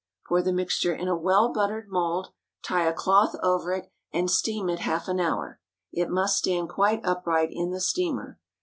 Pour 0.27 0.41
the 0.41 0.51
mixture 0.51 0.95
in 0.95 1.07
a 1.07 1.15
well 1.15 1.53
buttered 1.53 1.87
mould, 1.87 2.29
tie 2.63 2.87
a 2.87 2.91
cloth 2.91 3.35
over 3.43 3.71
it, 3.71 3.91
and 4.11 4.31
steam 4.31 4.67
it 4.67 4.79
half 4.79 5.07
an 5.07 5.19
hour. 5.19 5.59
It 5.93 6.09
must 6.09 6.39
stand 6.39 6.69
quite 6.69 7.01
upright 7.05 7.49
in 7.51 7.69
the 7.69 7.79
steamer. 7.81 8.39